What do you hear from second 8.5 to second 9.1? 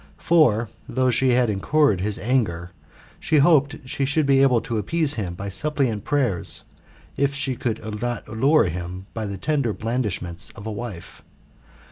him